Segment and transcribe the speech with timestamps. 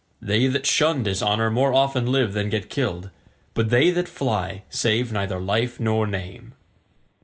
[0.19, 3.11] They that shun dishonour more often live than get killed,
[3.53, 6.55] but they that fly save neither life nor name."